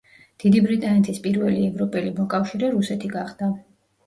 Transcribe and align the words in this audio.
დიდი 0.43 0.61
ბრიტანეთის 0.67 1.19
პირველი 1.25 1.67
ევროპელი 1.67 2.15
მოკავშირე 2.21 2.71
რუსეთი 2.79 3.13
გახდა. 3.15 3.53